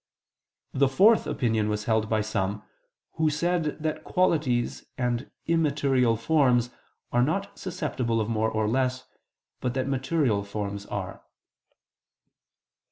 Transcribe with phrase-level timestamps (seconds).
[0.73, 2.63] The fourth opinion was held by some
[3.17, 6.71] who said that qualities and immaterial forms
[7.11, 9.05] are not susceptible of more or less,
[9.59, 11.21] but that material forms are.